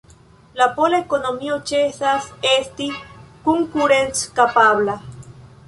[0.59, 2.89] La pola ekonomio ĉesas esti
[3.49, 5.01] konkurenckapabla.